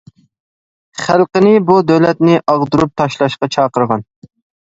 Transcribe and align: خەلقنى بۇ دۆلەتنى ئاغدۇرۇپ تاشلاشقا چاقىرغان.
خەلقنى 1.01 1.51
بۇ 1.67 1.75
دۆلەتنى 1.91 2.39
ئاغدۇرۇپ 2.53 2.95
تاشلاشقا 3.01 3.53
چاقىرغان. 3.57 4.05